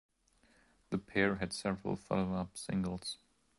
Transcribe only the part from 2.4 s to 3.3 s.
singles.